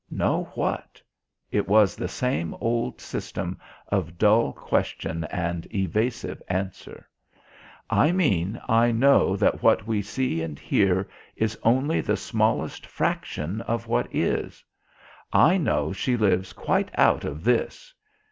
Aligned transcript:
"Know 0.09 0.45
what?" 0.55 0.99
It 1.51 1.67
was 1.67 1.95
the 1.95 2.07
same 2.07 2.55
old 2.59 2.99
system 2.99 3.59
of 3.89 4.17
dull 4.17 4.51
question 4.51 5.25
and 5.25 5.67
evasive 5.71 6.41
answer. 6.49 7.07
"I 7.87 8.11
mean 8.11 8.59
I 8.67 8.91
know 8.91 9.35
that 9.37 9.61
what 9.61 9.85
we 9.85 10.01
see 10.01 10.41
and 10.41 10.57
hear 10.57 11.07
is 11.35 11.55
only 11.61 12.01
the 12.01 12.17
smallest 12.17 12.83
fraction 12.87 13.61
of 13.67 13.85
what 13.85 14.07
is. 14.11 14.63
I 15.31 15.57
know 15.59 15.93
she 15.93 16.17
lives 16.17 16.51
quite 16.51 16.89
out 16.97 17.23
of 17.23 17.43
this. 17.43 17.93